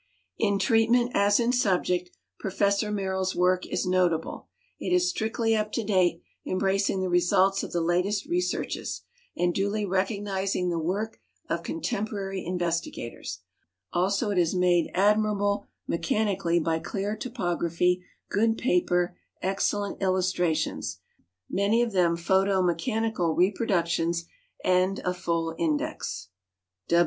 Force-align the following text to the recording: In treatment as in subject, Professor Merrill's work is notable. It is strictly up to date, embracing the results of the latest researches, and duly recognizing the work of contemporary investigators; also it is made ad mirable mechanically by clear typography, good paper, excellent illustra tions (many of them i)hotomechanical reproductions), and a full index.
In 0.39 0.57
treatment 0.57 1.11
as 1.13 1.39
in 1.39 1.53
subject, 1.53 2.09
Professor 2.39 2.91
Merrill's 2.91 3.35
work 3.35 3.67
is 3.67 3.85
notable. 3.85 4.47
It 4.79 4.91
is 4.91 5.07
strictly 5.07 5.55
up 5.55 5.71
to 5.73 5.83
date, 5.83 6.23
embracing 6.43 7.01
the 7.01 7.07
results 7.07 7.61
of 7.61 7.71
the 7.71 7.81
latest 7.81 8.25
researches, 8.25 9.03
and 9.37 9.53
duly 9.53 9.85
recognizing 9.85 10.71
the 10.71 10.79
work 10.79 11.19
of 11.49 11.61
contemporary 11.61 12.43
investigators; 12.43 13.41
also 13.93 14.31
it 14.31 14.39
is 14.39 14.55
made 14.55 14.89
ad 14.95 15.17
mirable 15.19 15.65
mechanically 15.87 16.59
by 16.59 16.79
clear 16.79 17.15
typography, 17.15 18.03
good 18.27 18.57
paper, 18.57 19.15
excellent 19.43 19.99
illustra 19.99 20.55
tions 20.55 20.99
(many 21.47 21.83
of 21.83 21.91
them 21.91 22.17
i)hotomechanical 22.17 23.37
reproductions), 23.37 24.25
and 24.65 24.97
a 25.05 25.13
full 25.13 25.53
index. 25.59 26.29